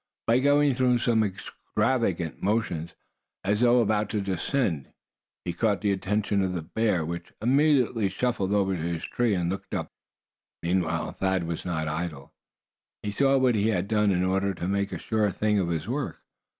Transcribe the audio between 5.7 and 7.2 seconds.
the attention of the bear,